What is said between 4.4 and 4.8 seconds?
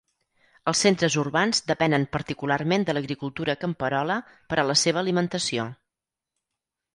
per a la